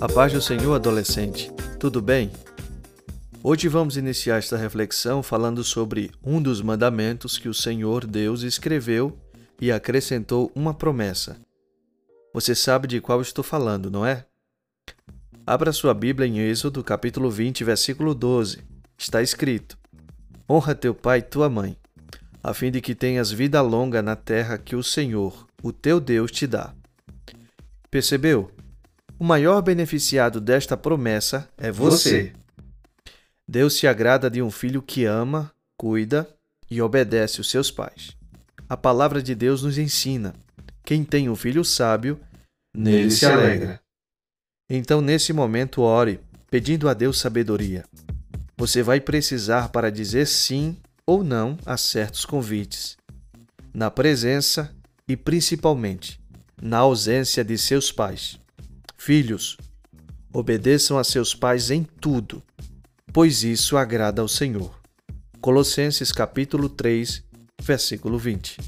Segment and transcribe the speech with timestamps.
[0.00, 1.52] A paz do Senhor, adolescente.
[1.78, 2.30] Tudo bem?
[3.42, 9.14] Hoje vamos iniciar esta reflexão falando sobre um dos mandamentos que o Senhor Deus escreveu
[9.60, 11.36] e acrescentou uma promessa.
[12.32, 14.24] Você sabe de qual estou falando, não é?
[15.46, 18.60] Abra sua Bíblia em Êxodo, capítulo 20, versículo 12.
[18.96, 19.76] Está escrito:
[20.48, 21.76] Honra teu pai e tua mãe,
[22.42, 26.30] a fim de que tenhas vida longa na terra que o Senhor, o teu Deus,
[26.30, 26.72] te dá.
[27.90, 28.50] Percebeu?
[29.20, 32.32] O maior beneficiado desta promessa é você.
[33.46, 36.26] Deus se agrada de um filho que ama, cuida
[36.70, 38.16] e obedece os seus pais.
[38.66, 40.34] A palavra de Deus nos ensina:
[40.82, 42.18] quem tem um filho sábio,
[42.74, 43.78] nele se alegra.
[44.70, 46.18] Então, nesse momento, ore,
[46.50, 47.84] pedindo a Deus sabedoria.
[48.56, 52.96] Você vai precisar para dizer sim ou não a certos convites,
[53.74, 54.74] na presença
[55.06, 56.18] e principalmente
[56.62, 58.39] na ausência de seus pais.
[59.02, 59.56] Filhos,
[60.30, 62.42] obedeçam a seus pais em tudo,
[63.14, 64.78] pois isso agrada ao Senhor.
[65.40, 67.24] Colossenses capítulo 3,
[67.62, 68.58] versículo 20.